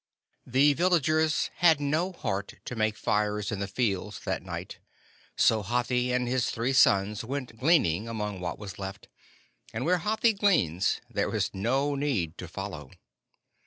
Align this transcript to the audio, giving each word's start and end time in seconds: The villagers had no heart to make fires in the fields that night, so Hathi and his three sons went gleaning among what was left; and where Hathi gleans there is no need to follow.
The 0.47 0.73
villagers 0.73 1.51
had 1.57 1.79
no 1.79 2.11
heart 2.11 2.55
to 2.65 2.75
make 2.75 2.97
fires 2.97 3.51
in 3.51 3.59
the 3.59 3.67
fields 3.67 4.19
that 4.21 4.41
night, 4.41 4.79
so 5.37 5.61
Hathi 5.61 6.11
and 6.11 6.27
his 6.27 6.49
three 6.49 6.73
sons 6.73 7.23
went 7.23 7.59
gleaning 7.59 8.07
among 8.09 8.39
what 8.39 8.57
was 8.57 8.79
left; 8.79 9.09
and 9.71 9.85
where 9.85 9.99
Hathi 9.99 10.33
gleans 10.33 11.01
there 11.07 11.35
is 11.35 11.53
no 11.53 11.93
need 11.93 12.35
to 12.39 12.47
follow. 12.47 12.89